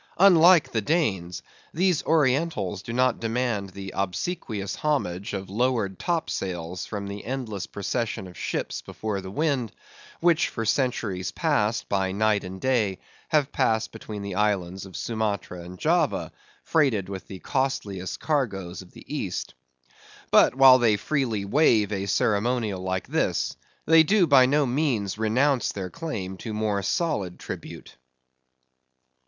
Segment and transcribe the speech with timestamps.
[0.17, 1.43] Unlike the Danes,
[1.75, 7.67] these Orientals do not demand the obsequious homage of lowered top sails from the endless
[7.67, 9.71] procession of ships before the wind,
[10.19, 14.97] which for centuries past, by night and by day, have passed between the islands of
[14.97, 16.31] Sumatra and Java,
[16.63, 19.53] freighted with the costliest cargoes of the east.
[20.31, 23.55] But while they freely waive a ceremonial like this,
[23.85, 27.97] they do by no means renounce their claim to more solid tribute.